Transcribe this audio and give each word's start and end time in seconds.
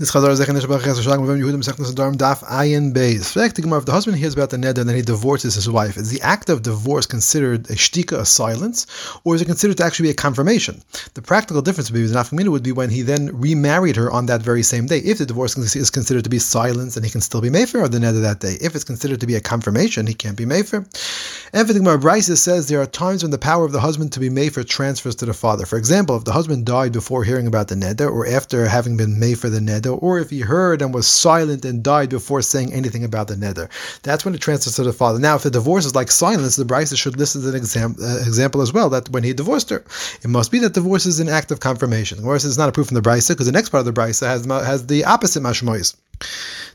This 0.00 0.12
Chazar 0.12 0.34
Sechnas 0.34 0.64
Adarm 0.64 2.16
Daf 2.16 2.42
Ayin 2.44 2.94
Beis. 2.94 3.36
If 3.36 3.84
the 3.84 3.92
husband 3.92 4.16
hears 4.16 4.32
about 4.32 4.48
the 4.48 4.56
neder 4.56 4.78
and 4.78 4.88
then 4.88 4.96
he 4.96 5.02
divorces 5.02 5.54
his 5.56 5.68
wife, 5.68 5.98
is 5.98 6.08
the 6.08 6.22
act 6.22 6.48
of 6.48 6.62
divorce 6.62 7.04
considered 7.04 7.68
a 7.68 7.74
shtika, 7.74 8.18
a 8.18 8.24
silence, 8.24 8.86
or 9.24 9.34
is 9.34 9.42
it 9.42 9.44
considered 9.44 9.76
to 9.76 9.84
actually 9.84 10.04
be 10.04 10.10
a 10.12 10.14
confirmation? 10.14 10.80
The 11.12 11.20
practical 11.20 11.60
difference 11.60 11.90
between 11.90 12.10
the 12.10 12.14
nafkamina 12.14 12.48
would 12.48 12.62
be 12.62 12.72
when 12.72 12.88
he 12.88 13.02
then 13.02 13.28
remarried 13.38 13.96
her 13.96 14.10
on 14.10 14.24
that 14.24 14.40
very 14.40 14.62
same 14.62 14.86
day. 14.86 15.00
If 15.00 15.18
the 15.18 15.26
divorce 15.26 15.58
is 15.58 15.90
considered 15.90 16.24
to 16.24 16.30
be 16.30 16.38
silence, 16.38 16.96
and 16.96 17.04
he 17.04 17.10
can 17.10 17.20
still 17.20 17.42
be 17.42 17.50
mefer 17.50 17.84
of 17.84 17.92
the 17.92 17.98
neder 17.98 18.22
that 18.22 18.40
day. 18.40 18.56
If 18.58 18.74
it's 18.74 18.84
considered 18.84 19.20
to 19.20 19.26
be 19.26 19.34
a 19.34 19.40
confirmation, 19.42 20.06
he 20.06 20.14
can't 20.14 20.38
be 20.38 20.46
mefer. 20.46 20.86
And 21.52 21.66
for 21.66 21.74
the 21.74 21.80
Gemara 21.80 22.22
says 22.22 22.68
there 22.68 22.80
are 22.80 22.86
times 22.86 23.22
when 23.22 23.32
the 23.32 23.36
power 23.38 23.66
of 23.66 23.72
the 23.72 23.80
husband 23.80 24.12
to 24.12 24.20
be 24.20 24.30
mefer 24.30 24.66
transfers 24.66 25.16
to 25.16 25.26
the 25.26 25.34
father. 25.34 25.66
For 25.66 25.76
example, 25.76 26.16
if 26.16 26.24
the 26.24 26.32
husband 26.32 26.64
died 26.64 26.92
before 26.94 27.22
hearing 27.22 27.46
about 27.46 27.68
the 27.68 27.74
neder, 27.74 28.10
or 28.10 28.26
after 28.26 28.66
having 28.66 28.96
been 28.96 29.16
mefer 29.16 29.50
the 29.50 29.58
neder 29.58 29.89
or 29.94 30.18
if 30.18 30.30
he 30.30 30.40
heard 30.40 30.82
and 30.82 30.94
was 30.94 31.06
silent 31.06 31.64
and 31.64 31.82
died 31.82 32.10
before 32.10 32.42
saying 32.42 32.72
anything 32.72 33.04
about 33.04 33.28
the 33.28 33.34
neder. 33.34 33.68
That's 34.02 34.24
when 34.24 34.34
it 34.34 34.40
transfers 34.40 34.76
to 34.76 34.82
the 34.82 34.92
father. 34.92 35.18
Now, 35.18 35.36
if 35.36 35.42
the 35.42 35.50
divorce 35.50 35.84
is 35.84 35.94
like 35.94 36.10
silence, 36.10 36.56
the 36.56 36.64
Brisa 36.64 36.96
should 36.96 37.16
list 37.16 37.36
as 37.36 37.46
an 37.46 37.54
exam, 37.54 37.96
uh, 38.00 38.18
example 38.18 38.62
as 38.62 38.72
well 38.72 38.90
that 38.90 39.08
when 39.10 39.22
he 39.22 39.32
divorced 39.32 39.70
her, 39.70 39.84
it 40.22 40.28
must 40.28 40.50
be 40.50 40.58
that 40.60 40.74
divorce 40.74 41.06
is 41.06 41.20
an 41.20 41.28
act 41.28 41.50
of 41.50 41.60
confirmation. 41.60 42.22
Course, 42.22 42.44
it's 42.44 42.58
not 42.58 42.68
a 42.68 42.72
proof 42.72 42.88
from 42.88 42.96
the 42.96 43.08
Brisa 43.08 43.30
because 43.30 43.46
the 43.46 43.52
next 43.52 43.70
part 43.70 43.86
of 43.86 43.92
the 43.92 44.00
Brisa 44.00 44.26
has, 44.26 44.44
has 44.46 44.86
the 44.86 45.04
opposite 45.04 45.42
mashmois. 45.42 45.94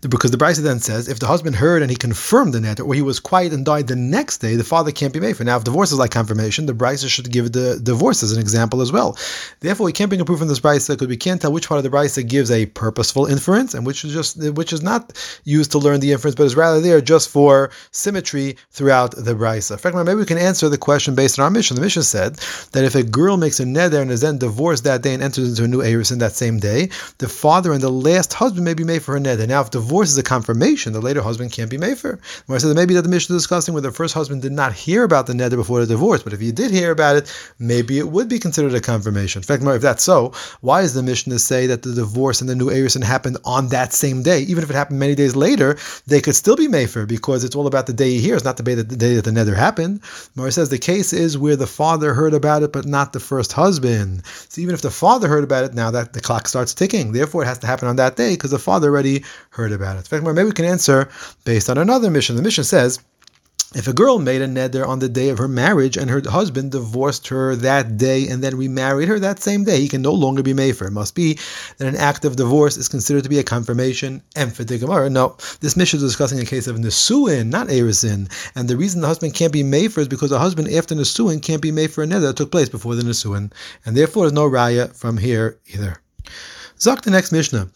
Because 0.00 0.32
the 0.32 0.36
Brisa 0.36 0.62
then 0.62 0.80
says, 0.80 1.08
if 1.08 1.20
the 1.20 1.28
husband 1.28 1.54
heard 1.54 1.80
and 1.80 1.88
he 1.88 1.96
confirmed 1.96 2.52
the 2.52 2.58
neder, 2.58 2.84
or 2.84 2.92
he 2.92 3.02
was 3.02 3.20
quiet 3.20 3.52
and 3.52 3.64
died 3.64 3.86
the 3.86 3.94
next 3.94 4.38
day, 4.38 4.56
the 4.56 4.64
father 4.64 4.90
can't 4.90 5.12
be 5.12 5.20
mefer. 5.20 5.44
Now, 5.44 5.56
if 5.56 5.62
divorce 5.62 5.92
is 5.92 5.98
like 5.98 6.10
confirmation, 6.10 6.66
the 6.66 6.72
Brisa 6.72 7.08
should 7.08 7.30
give 7.30 7.52
the 7.52 7.78
divorce 7.80 8.24
as 8.24 8.32
an 8.32 8.40
example 8.40 8.80
as 8.80 8.90
well. 8.90 9.16
Therefore, 9.60 9.86
we 9.86 9.92
can't 9.92 10.10
bring 10.10 10.20
a 10.20 10.24
proof 10.24 10.40
from 10.40 10.48
this 10.48 10.58
Brisa 10.58 10.88
because 10.88 11.06
we 11.06 11.16
can't 11.16 11.40
tell 11.40 11.52
which 11.52 11.68
part 11.68 11.78
of 11.78 11.84
the 11.84 11.96
Brisa 11.96 12.26
gives 12.26 12.50
a 12.50 12.66
purposeful 12.66 13.26
inference 13.26 13.74
and 13.74 13.86
which 13.86 14.04
is 14.04 14.12
just 14.12 14.42
which 14.54 14.72
is 14.72 14.82
not 14.82 15.12
used 15.44 15.70
to 15.70 15.78
learn 15.78 16.00
the 16.00 16.10
inference, 16.10 16.34
but 16.34 16.44
is 16.44 16.56
rather 16.56 16.80
there 16.80 17.00
just 17.00 17.28
for 17.28 17.70
symmetry 17.92 18.56
throughout 18.72 19.14
the 19.16 19.34
Brisa. 19.34 19.78
Fact, 19.78 19.94
maybe 19.94 20.14
we 20.14 20.26
can 20.26 20.38
answer 20.38 20.68
the 20.68 20.78
question 20.78 21.14
based 21.14 21.38
on 21.38 21.44
our 21.44 21.50
Mishnah. 21.50 21.76
The 21.76 21.80
Mishnah 21.80 22.02
said 22.02 22.34
that 22.72 22.84
if 22.84 22.96
a 22.96 23.04
girl 23.04 23.36
makes 23.36 23.60
a 23.60 23.64
neder 23.64 24.02
and 24.02 24.10
is 24.10 24.22
then 24.22 24.38
divorced 24.38 24.82
that 24.82 25.02
day 25.02 25.14
and 25.14 25.22
enters 25.22 25.48
into 25.48 25.62
a 25.62 25.68
new 25.68 25.82
eris 25.82 26.10
in 26.10 26.18
that 26.18 26.32
same 26.32 26.58
day, 26.58 26.90
the 27.18 27.28
father 27.28 27.72
and 27.72 27.80
the 27.80 27.90
last 27.90 28.32
husband 28.32 28.64
may 28.64 28.74
be 28.74 28.82
mefer 28.82 29.12
her 29.12 29.20
neder 29.20 29.31
neder. 29.36 29.48
Now, 29.48 29.60
if 29.60 29.70
divorce 29.70 30.10
is 30.10 30.18
a 30.18 30.22
confirmation, 30.22 30.92
the 30.92 31.00
later 31.00 31.22
husband 31.22 31.52
can't 31.52 31.70
be 31.70 31.78
mefer. 31.78 32.18
Where 32.46 32.56
I 32.56 32.58
said 32.58 32.74
maybe 32.76 32.94
that 32.94 33.02
the 33.02 33.08
Mishnah 33.08 33.36
is 33.36 33.42
discussing 33.42 33.74
where 33.74 33.80
the 33.80 33.92
first 33.92 34.14
husband 34.14 34.42
did 34.42 34.52
not 34.52 34.72
hear 34.72 35.04
about 35.04 35.26
the 35.26 35.32
neder 35.32 35.56
before 35.56 35.80
the 35.80 35.86
divorce, 35.86 36.22
but 36.22 36.32
if 36.32 36.40
he 36.40 36.52
did 36.52 36.70
hear 36.70 36.90
about 36.90 37.16
it, 37.16 37.32
maybe 37.58 37.98
it 37.98 38.08
would 38.08 38.28
be 38.28 38.38
considered 38.38 38.74
a 38.74 38.80
confirmation. 38.80 39.40
In 39.40 39.44
fact, 39.44 39.62
if 39.62 39.82
that's 39.82 40.02
so, 40.02 40.32
why 40.60 40.82
is 40.82 40.94
the 40.94 41.02
Mishnah 41.02 41.34
to 41.34 41.38
say 41.38 41.66
that 41.66 41.82
the 41.82 41.94
divorce 41.94 42.40
and 42.40 42.48
the 42.48 42.54
new 42.54 42.66
erison 42.66 43.02
happened 43.02 43.38
on 43.44 43.68
that 43.68 43.92
same 43.92 44.22
day? 44.22 44.40
Even 44.42 44.62
if 44.62 44.70
it 44.70 44.76
happened 44.76 44.98
many 44.98 45.14
days 45.14 45.36
later, 45.36 45.76
they 46.06 46.20
could 46.20 46.36
still 46.36 46.56
be 46.56 46.68
mefer 46.68 47.06
because 47.06 47.44
it's 47.44 47.56
all 47.56 47.66
about 47.66 47.86
the 47.86 47.92
day 47.92 48.10
he 48.10 48.20
hears, 48.20 48.44
not 48.44 48.56
the 48.56 48.62
day 48.62 48.74
that 48.74 48.88
the, 48.88 48.96
day 48.96 49.14
that 49.14 49.24
the 49.24 49.30
neder 49.30 49.56
happened. 49.56 50.00
Mara 50.34 50.52
says 50.52 50.68
the 50.68 50.78
case 50.78 51.12
is 51.12 51.38
where 51.38 51.56
the 51.56 51.66
father 51.66 52.14
heard 52.14 52.34
about 52.34 52.62
it, 52.62 52.72
but 52.72 52.86
not 52.86 53.12
the 53.12 53.20
first 53.20 53.52
husband. 53.52 54.22
So 54.48 54.60
even 54.60 54.74
if 54.74 54.82
the 54.82 54.90
father 54.90 55.28
heard 55.28 55.44
about 55.44 55.64
it, 55.64 55.74
now 55.74 55.90
that 55.90 56.12
the 56.12 56.20
clock 56.20 56.48
starts 56.48 56.74
ticking, 56.74 57.12
therefore 57.12 57.42
it 57.42 57.46
has 57.46 57.58
to 57.58 57.66
happen 57.66 57.88
on 57.88 57.96
that 57.96 58.16
day 58.16 58.34
because 58.34 58.50
the 58.50 58.58
father 58.58 58.88
already 58.88 59.21
heard 59.50 59.72
about 59.72 59.96
it. 59.96 60.10
Maybe 60.10 60.44
we 60.44 60.52
can 60.52 60.64
answer 60.64 61.08
based 61.44 61.70
on 61.70 61.78
another 61.78 62.10
Mishnah. 62.10 62.36
The 62.36 62.42
Mishnah 62.42 62.64
says, 62.64 63.00
if 63.74 63.88
a 63.88 63.94
girl 63.94 64.18
made 64.18 64.42
a 64.42 64.46
neder 64.46 64.86
on 64.86 64.98
the 64.98 65.08
day 65.08 65.30
of 65.30 65.38
her 65.38 65.48
marriage 65.48 65.96
and 65.96 66.10
her 66.10 66.20
husband 66.28 66.72
divorced 66.72 67.28
her 67.28 67.56
that 67.56 67.96
day 67.96 68.28
and 68.28 68.44
then 68.44 68.58
remarried 68.58 69.08
her 69.08 69.18
that 69.18 69.42
same 69.42 69.64
day, 69.64 69.80
he 69.80 69.88
can 69.88 70.02
no 70.02 70.12
longer 70.12 70.42
be 70.42 70.52
mefer. 70.52 70.88
It 70.88 70.92
must 70.92 71.14
be 71.14 71.38
that 71.78 71.88
an 71.88 71.96
act 71.96 72.26
of 72.26 72.36
divorce 72.36 72.76
is 72.76 72.88
considered 72.88 73.22
to 73.22 73.30
be 73.30 73.38
a 73.38 73.42
confirmation. 73.42 74.22
And 74.36 74.54
for 74.54 74.64
the 74.64 74.76
Gemara, 74.76 75.08
no, 75.08 75.36
this 75.60 75.74
Mishnah 75.74 75.98
is 75.98 76.02
discussing 76.02 76.38
a 76.38 76.44
case 76.44 76.66
of 76.66 76.76
Nisuin, 76.76 77.46
not 77.46 77.68
Erisin. 77.68 78.30
And 78.54 78.68
the 78.68 78.76
reason 78.76 79.00
the 79.00 79.06
husband 79.06 79.32
can't 79.32 79.52
be 79.52 79.62
mefer 79.62 79.98
is 79.98 80.08
because 80.08 80.30
the 80.30 80.38
husband 80.38 80.68
after 80.68 80.94
Nisuin 80.94 81.40
can't 81.42 81.62
be 81.62 81.72
mefer 81.72 82.04
a 82.04 82.06
neder 82.06 82.20
that 82.22 82.36
took 82.36 82.50
place 82.50 82.68
before 82.68 82.94
the 82.94 83.02
Nisuin. 83.02 83.52
And 83.86 83.96
therefore, 83.96 84.24
there's 84.24 84.34
no 84.34 84.50
raya 84.50 84.94
from 84.94 85.16
here 85.16 85.58
either. 85.68 85.96
Zok 86.78 87.02
the 87.02 87.10
next 87.10 87.32
Mishnah 87.32 87.70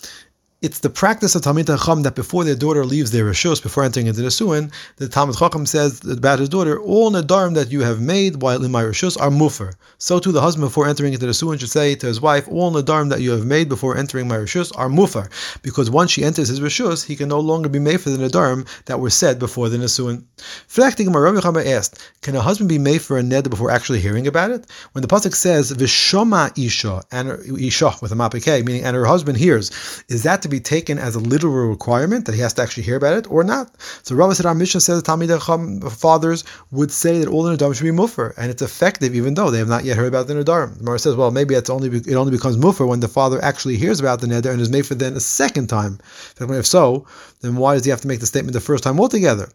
it's 0.66 0.81
the 0.81 0.91
practice 0.91 1.37
of 1.37 1.43
Talmid 1.43 1.69
Chacham 1.69 2.03
that 2.03 2.16
before 2.16 2.43
their 2.43 2.56
daughter 2.56 2.84
leaves 2.84 3.12
their 3.12 3.25
rishus, 3.25 3.62
before 3.62 3.84
entering 3.84 4.09
into 4.09 4.21
the 4.21 4.32
suin, 4.32 4.72
the 4.97 5.06
Talmid 5.06 5.38
Chacham 5.38 5.65
says 5.65 6.04
about 6.04 6.41
his 6.41 6.49
daughter, 6.49 6.81
all 6.81 7.12
nadarim 7.12 7.54
that 7.54 7.71
you 7.71 7.82
have 7.82 8.00
made 8.00 8.43
while 8.43 8.65
in 8.65 8.72
my 8.72 8.82
rishus 8.82 9.16
are 9.21 9.31
mufer. 9.31 9.75
So 9.99 10.19
too 10.19 10.32
the 10.32 10.41
husband 10.41 10.66
before 10.66 10.88
entering 10.88 11.12
into 11.12 11.25
the 11.25 11.34
suin 11.34 11.59
should 11.59 11.71
say 11.71 11.94
to 11.94 12.06
his 12.09 12.21
wife, 12.21 12.49
all 12.49 12.72
nadarim 12.72 13.10
that 13.10 13.21
you 13.21 13.31
have 13.31 13.47
made 13.47 13.69
before 13.69 13.97
entering 13.97 14.26
my 14.26 14.38
rishus 14.38 14.76
are 14.76 14.88
mufer, 14.88 15.31
because 15.62 15.88
once 15.88 16.10
she 16.10 16.25
enters 16.25 16.49
his 16.49 16.59
rishus, 16.59 17.06
he 17.06 17.15
can 17.15 17.28
no 17.28 17.38
longer 17.38 17.69
be 17.69 17.78
mefer 17.78 18.16
the 18.16 18.28
nadarim 18.28 18.66
that 18.87 18.99
were 18.99 19.09
said 19.09 19.38
before 19.38 19.69
the 19.69 19.78
nisuin. 19.78 20.25
Flechting 20.66 21.12
Rabbi 21.12 21.62
asked, 21.62 22.03
can 22.22 22.34
a 22.34 22.41
husband 22.41 22.69
be 22.69 22.78
mefer 22.78 23.21
a 23.21 23.22
ned 23.22 23.49
before 23.49 23.71
actually 23.71 24.00
hearing 24.00 24.26
about 24.26 24.50
it? 24.50 24.66
When 24.94 25.03
the 25.03 25.09
pasuk 25.09 25.32
says 25.32 25.71
v'shoma 25.72 26.59
isha 26.59 27.05
and 27.12 27.38
isha 27.56 27.93
with 28.03 28.10
a 28.10 28.16
mapike, 28.16 28.65
meaning 28.65 28.82
and 28.82 28.97
her 28.97 29.06
husband 29.06 29.38
hears, 29.38 29.71
is 30.09 30.25
that 30.25 30.43
to 30.43 30.49
be 30.49 30.56
taken 30.61 30.99
as 30.99 31.15
a 31.15 31.21
literal 31.21 31.69
requirement 31.69 32.27
that 32.27 32.34
he 32.34 32.41
has 32.41 32.55
to 32.55 32.62
actually 32.62 32.84
hear 32.84 32.97
about 32.97 33.17
it 33.17 33.31
or 33.31 33.44
not? 33.44 33.71
So 34.03 34.15
Rabbi 34.15 34.33
said 34.34 34.47
our 34.47 34.55
Mishnah 34.55 34.81
says 34.81 35.03
Talmid 35.03 35.31
uh, 35.31 35.91
fathers 35.91 36.44
would 36.71 36.91
say 36.91 37.19
that 37.19 37.28
all 37.28 37.43
the 37.43 37.56
Nadarim 37.56 37.75
should 37.75 37.84
be 37.84 37.91
mufer, 37.91 38.34
and 38.37 38.50
it's 38.50 38.62
effective 38.62 39.15
even 39.15 39.34
though 39.34 39.50
they 39.50 39.59
have 39.59 39.69
not 39.69 39.84
yet 39.84 39.97
heard 39.97 40.09
about 40.09 40.27
the 40.27 40.34
Nadarim. 40.34 40.78
The 40.83 40.99
says, 40.99 41.17
well, 41.17 41.31
maybe 41.31 41.55
it's 41.55 41.71
only 41.71 41.89
it 41.89 42.15
only 42.15 42.33
becomes 42.33 42.56
mufer 42.56 42.87
when 42.87 43.00
the 43.00 43.09
father 43.09 43.43
actually 43.43 43.77
hears 43.77 44.00
about 44.00 44.21
the 44.21 44.27
Neder 44.27 44.50
and 44.53 44.61
is 44.61 44.71
mefer 44.71 44.99
then 44.99 45.15
a 45.15 45.21
second 45.21 45.69
time. 45.69 45.99
If 46.39 46.67
so, 46.67 47.06
then 47.41 47.56
why 47.56 47.75
does 47.75 47.84
he 47.84 47.91
have 47.91 48.00
to 48.03 48.09
make 48.09 48.21
the 48.21 48.27
statement 48.27 48.55
the 48.55 48.61
first 48.61 48.84
time 48.84 48.99
altogether? 49.00 49.49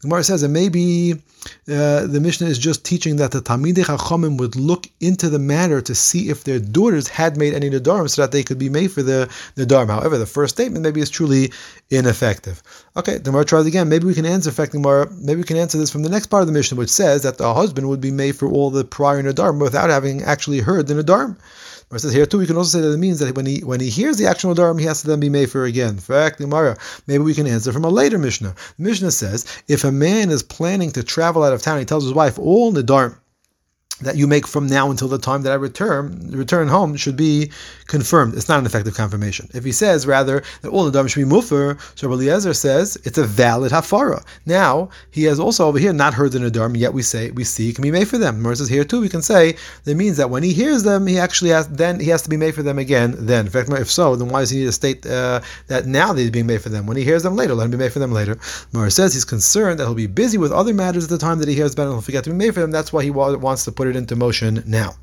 The 0.00 0.08
Gemara 0.08 0.24
says 0.24 0.40
that 0.42 0.48
maybe 0.48 1.12
uh, 1.68 2.06
the 2.06 2.20
Mishnah 2.20 2.46
is 2.46 2.58
just 2.58 2.84
teaching 2.84 3.16
that 3.16 3.30
the 3.30 3.40
Talmidei 3.40 3.84
Chachamim 3.84 4.38
would 4.38 4.56
look 4.56 4.88
into 5.00 5.28
the 5.28 5.38
matter 5.38 5.80
to 5.80 5.94
see 5.94 6.28
if 6.28 6.44
their 6.44 6.58
daughters 6.58 7.08
had 7.08 7.36
made 7.36 7.54
any 7.54 7.70
Nadarim 7.70 8.08
so 8.08 8.22
that 8.22 8.32
they 8.32 8.42
could 8.42 8.58
be 8.58 8.68
mefer 8.68 9.04
the 9.04 9.28
Nadarim. 9.56 9.88
However, 9.88 10.18
the 10.18 10.26
first 10.26 10.56
statement 10.56 10.82
maybe 10.82 11.00
is 11.00 11.10
truly 11.10 11.52
ineffective. 11.90 12.62
Okay, 12.96 13.14
the 13.14 13.30
Gemara 13.30 13.44
tries 13.44 13.66
again. 13.66 13.88
Maybe 13.88 14.06
we 14.06 14.14
can 14.14 14.26
answer 14.26 14.50
Gemara. 14.66 15.10
Maybe 15.10 15.40
we 15.40 15.46
can 15.46 15.56
answer 15.56 15.78
this 15.78 15.90
from 15.90 16.02
the 16.02 16.08
next 16.08 16.26
part 16.26 16.42
of 16.42 16.46
the 16.46 16.52
Mishnah, 16.52 16.78
which 16.78 16.90
says 16.90 17.22
that 17.22 17.38
the 17.38 17.52
husband 17.52 17.88
would 17.88 18.00
be 18.00 18.10
mefer 18.10 18.50
all 18.50 18.70
the 18.70 18.84
prior 18.84 19.22
Nadarim 19.22 19.60
without 19.60 19.90
having 19.90 20.22
actually 20.22 20.60
heard 20.60 20.86
the 20.86 20.94
Nadarim. 20.94 21.36
It 21.92 22.00
says 22.00 22.12
here 22.12 22.26
too, 22.26 22.38
we 22.38 22.46
can 22.46 22.56
also 22.56 22.78
say 22.78 22.82
that 22.82 22.94
it 22.94 22.98
means 22.98 23.20
that 23.20 23.36
when 23.36 23.46
he 23.46 23.60
when 23.60 23.78
he 23.78 23.90
hears 23.90 24.16
the 24.16 24.26
actual 24.26 24.52
Nadarim, 24.52 24.80
he 24.80 24.86
has 24.86 25.02
to 25.02 25.06
then 25.06 25.20
be 25.20 25.28
mefer 25.28 25.68
again. 25.68 25.98
Fact, 25.98 26.38
Gemara. 26.38 26.76
Maybe 27.06 27.22
we 27.22 27.34
can 27.34 27.46
answer 27.46 27.72
from 27.72 27.84
a 27.84 27.88
later 27.88 28.18
Mishnah. 28.18 28.56
The 28.76 28.82
Mishnah 28.82 29.12
says 29.12 29.46
if 29.68 29.84
a 29.84 29.92
man 29.92 30.30
is 30.30 30.42
planning 30.42 30.90
to 30.92 31.04
travel 31.04 31.44
out 31.44 31.52
of 31.52 31.62
town, 31.62 31.78
he 31.78 31.84
tells 31.84 32.02
his 32.02 32.12
wife 32.12 32.40
all 32.40 32.72
Nadarim 32.72 33.16
that 34.00 34.16
you 34.16 34.26
make 34.26 34.46
from 34.46 34.66
now 34.66 34.90
until 34.90 35.08
the 35.08 35.18
time 35.18 35.42
that 35.42 35.52
I 35.52 35.54
return 35.54 36.30
return 36.30 36.68
home 36.68 36.96
should 36.96 37.16
be 37.16 37.50
confirmed. 37.86 38.34
It's 38.34 38.48
not 38.48 38.58
an 38.58 38.66
effective 38.66 38.94
confirmation. 38.94 39.48
If 39.54 39.64
he 39.64 39.72
says 39.72 40.06
rather 40.06 40.42
that 40.62 40.70
all 40.70 40.84
the 40.84 40.90
dam 40.90 41.08
should 41.08 41.26
be 41.26 41.34
mufer, 41.34 41.78
so 41.98 42.12
Eliezer 42.12 42.52
says 42.52 42.98
it's 43.04 43.18
a 43.18 43.24
valid 43.24 43.72
hafara. 43.72 44.24
Now 44.44 44.90
he 45.10 45.24
has 45.24 45.40
also 45.40 45.66
over 45.66 45.78
here 45.78 45.92
not 45.92 46.14
heard 46.14 46.32
the 46.32 46.38
nadarim, 46.38 46.76
yet 46.76 46.92
we 46.92 47.02
say 47.02 47.30
we 47.30 47.44
see 47.44 47.70
it 47.70 47.74
can 47.74 47.82
be 47.82 47.90
mefer 47.90 48.18
them. 48.18 48.44
Says 48.56 48.68
here 48.68 48.84
too 48.84 49.00
we 49.00 49.08
can 49.08 49.22
say 49.22 49.56
that 49.84 49.94
means 49.94 50.16
that 50.18 50.30
when 50.30 50.42
he 50.42 50.52
hears 50.52 50.82
them, 50.82 51.06
he 51.06 51.18
actually 51.18 51.50
has 51.50 51.68
then 51.68 51.98
he 52.00 52.08
has 52.10 52.22
to 52.22 52.30
be 52.30 52.36
mefer 52.36 52.62
them 52.62 52.78
again. 52.78 53.14
Then, 53.18 53.46
in 53.46 53.52
fact, 53.52 53.70
if 53.70 53.90
so, 53.90 54.16
then 54.16 54.28
why 54.28 54.40
does 54.40 54.50
he 54.50 54.60
need 54.60 54.66
to 54.66 54.72
state 54.72 55.06
uh, 55.06 55.40
that 55.68 55.86
now 55.86 56.12
that 56.12 56.20
he's 56.20 56.30
being 56.30 56.46
mefer 56.46 56.70
them? 56.70 56.86
When 56.86 56.96
he 56.96 57.04
hears 57.04 57.22
them 57.22 57.36
later, 57.36 57.54
let 57.54 57.64
him 57.64 57.70
be 57.70 57.84
mefer 57.84 57.94
them 57.94 58.12
later. 58.12 58.38
Mer 58.72 58.90
says 58.90 59.14
he's 59.14 59.24
concerned 59.24 59.78
that 59.78 59.84
he'll 59.84 59.94
be 59.94 60.06
busy 60.06 60.38
with 60.38 60.52
other 60.52 60.74
matters 60.74 61.04
at 61.04 61.10
the 61.10 61.18
time 61.18 61.38
that 61.38 61.48
he 61.48 61.54
hears 61.54 61.72
it, 61.72 61.78
and 61.78 61.90
he'll 61.90 62.00
forget 62.00 62.24
to 62.24 62.30
be 62.30 62.36
mefer 62.36 62.56
them. 62.56 62.70
That's 62.70 62.92
why 62.92 63.02
he 63.02 63.10
wants 63.10 63.64
to 63.64 63.72
put 63.72 63.85
put 63.86 63.96
it 63.96 63.98
into 63.98 64.16
motion 64.16 64.62
now. 64.66 64.94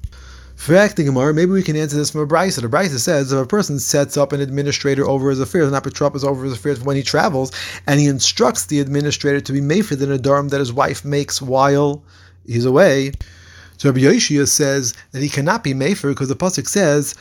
Fact 0.56 0.98
the 0.98 1.04
Gemara, 1.04 1.34
maybe 1.34 1.52
we 1.52 1.64
can 1.64 1.76
answer 1.76 1.98
this 1.98 2.12
from 2.12 2.22
a 2.22 2.28
brisa. 2.28 2.62
The 2.62 2.68
brisa 2.68 3.00
says 3.00 3.32
if 3.32 3.40
a 3.40 3.46
person 3.46 3.80
sets 3.80 4.18
up 4.18 4.34
an 4.34 4.42
administrator 4.42 5.06
over 5.06 5.30
his 5.30 5.40
affairs, 5.40 5.68
an 5.68 5.74
apotropos 5.74 6.24
over 6.24 6.44
his 6.44 6.53
affairs 6.53 6.82
when 6.82 6.96
he 6.96 7.02
travels, 7.02 7.52
and 7.88 8.00
he 8.00 8.08
instructs 8.08 8.66
the 8.66 8.80
administrator 8.80 9.41
to 9.41 9.53
be 9.53 9.62
mefer 9.62 9.97
the 9.97 10.06
nadarim 10.06 10.50
that 10.50 10.59
his 10.59 10.72
wife 10.72 11.03
makes 11.03 11.41
while 11.41 12.03
he's 12.46 12.66
away. 12.66 13.12
So 13.78 13.90
Rabbi 13.90 14.02
Yoshia 14.02 14.47
says 14.47 14.94
that 15.12 15.22
he 15.22 15.29
cannot 15.29 15.64
be 15.64 15.74
mefer 15.74 16.09
because 16.09 16.29
the 16.29 16.36
pasuk 16.36 16.68
says 16.68 17.16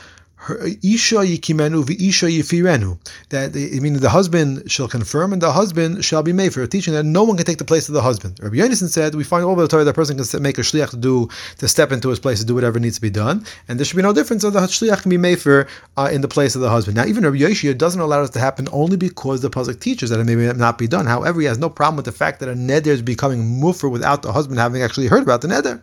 Isha 0.49 1.17
yikimenu 1.17 1.83
v'isha 1.83 2.29
yifirenu. 2.29 2.97
That 3.29 3.55
I 3.55 3.79
mean, 3.79 3.99
the 3.99 4.09
husband 4.09 4.69
shall 4.69 4.87
confirm 4.87 5.33
and 5.33 5.41
the 5.41 5.51
husband 5.51 6.03
shall 6.03 6.23
be 6.23 6.33
mefer 6.33 6.63
a 6.63 6.67
teaching 6.67 6.93
that 6.93 7.03
no 7.03 7.23
one 7.23 7.37
can 7.37 7.45
take 7.45 7.57
the 7.57 7.65
place 7.65 7.87
of 7.87 7.93
the 7.93 8.01
husband. 8.01 8.39
Rabbi 8.41 8.57
Yonason 8.57 8.89
said 8.89 9.15
we 9.15 9.23
find 9.23 9.45
all 9.45 9.51
over 9.51 9.61
the 9.61 9.67
Torah 9.67 9.83
that 9.83 9.91
a 9.91 9.93
person 9.93 10.17
can 10.17 10.43
make 10.43 10.57
a 10.57 10.61
shliach 10.61 10.89
to 10.89 10.97
do 10.97 11.29
to 11.59 11.67
step 11.67 11.91
into 11.91 12.09
his 12.09 12.19
place 12.19 12.39
to 12.39 12.45
do 12.45 12.55
whatever 12.55 12.79
needs 12.79 12.95
to 12.95 13.01
be 13.01 13.09
done, 13.09 13.45
and 13.67 13.79
there 13.79 13.85
should 13.85 13.95
be 13.95 14.03
no 14.03 14.13
difference. 14.13 14.41
So 14.41 14.49
the 14.49 14.59
shliach 14.59 15.01
can 15.03 15.09
be 15.09 15.17
mefer 15.17 15.67
uh, 15.97 16.09
in 16.11 16.21
the 16.21 16.27
place 16.27 16.55
of 16.55 16.61
the 16.61 16.69
husband. 16.69 16.97
Now, 16.97 17.05
even 17.05 17.23
Rabbi 17.23 17.37
Yoshia 17.37 17.77
doesn't 17.77 18.01
allow 18.01 18.21
this 18.21 18.31
to 18.31 18.39
happen 18.39 18.67
only 18.71 18.97
because 18.97 19.41
the 19.41 19.49
pasuk 19.49 19.79
teaches 19.79 20.09
that 20.09 20.19
it 20.19 20.25
may 20.25 20.51
not 20.53 20.77
be 20.77 20.87
done. 20.87 21.05
However, 21.05 21.39
he 21.39 21.47
has 21.47 21.57
no 21.57 21.69
problem 21.69 21.95
with 21.95 22.05
the 22.05 22.11
fact 22.11 22.39
that 22.41 22.49
a 22.49 22.53
neder 22.53 22.87
is 22.87 23.01
becoming 23.01 23.61
mufer 23.61 23.89
without 23.89 24.21
the 24.21 24.33
husband 24.33 24.59
having 24.59 24.81
actually 24.81 25.07
heard 25.07 25.23
about 25.23 25.41
the 25.41 25.47
neder. 25.47 25.81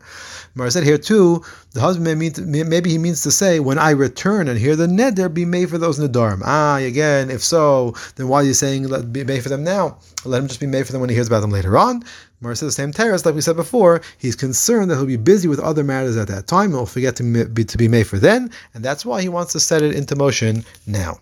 Mara 0.55 0.71
said 0.71 0.83
here 0.83 0.99
too, 0.99 1.45
the 1.73 1.81
husband 1.81 2.05
may 2.05 2.15
mean 2.17 2.33
to, 2.33 2.43
maybe 2.43 2.91
he 2.91 2.99
means 2.99 3.23
to 3.23 3.31
say 3.31 3.61
when 3.61 3.79
I 3.79 3.91
return 3.91 4.49
and 4.51 4.59
here 4.59 4.77
the 4.77 4.87
neder 4.87 5.33
be 5.33 5.45
mefer 5.45 5.79
those 5.79 5.99
nedarim. 5.99 6.43
Ah, 6.45 6.77
again, 6.77 7.31
if 7.31 7.43
so, 7.43 7.95
then 8.17 8.29
why 8.29 8.39
are 8.41 8.45
you 8.45 8.55
saying 8.55 8.89
let 8.89 9.13
be 9.13 9.25
mefer 9.25 9.49
them 9.49 9.65
now? 9.65 9.99
Let 10.25 10.43
him 10.43 10.49
just 10.49 10.61
be 10.61 10.67
mefer 10.67 10.89
them 10.89 11.01
when 11.01 11.09
he 11.09 11.15
hears 11.15 11.29
about 11.29 11.41
them 11.41 11.51
later 11.51 11.79
on. 11.79 12.03
Mar 12.41 12.55
says 12.55 12.69
the 12.69 12.73
same 12.73 12.93
terrace, 12.93 13.25
like 13.25 13.35
we 13.35 13.43
said 13.43 13.57
before, 13.57 14.01
he's 14.19 14.35
concerned 14.35 14.91
that 14.91 14.97
he'll 14.97 15.07
be 15.07 15.17
busy 15.17 15.47
with 15.47 15.61
other 15.61 15.85
matters 15.85 16.17
at 16.17 16.29
that 16.29 16.47
time. 16.47 16.71
and 16.71 16.75
will 16.75 16.87
forget 16.87 17.15
to 17.17 17.45
be, 17.47 17.65
to 17.65 17.79
be 17.79 17.87
mefer 17.87 18.19
then, 18.19 18.51
and 18.75 18.85
that's 18.85 19.05
why 19.07 19.23
he 19.23 19.29
wants 19.29 19.53
to 19.53 19.61
set 19.61 19.83
it 19.83 19.95
into 19.95 20.17
motion 20.17 20.65
now. 20.87 21.21